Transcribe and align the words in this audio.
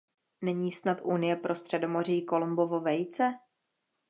Není 0.41 0.71
snad 0.71 1.01
Unie 1.03 1.35
pro 1.35 1.55
Středomoří 1.55 2.25
Kolumbovo 2.25 2.79
vejce? 2.79 3.39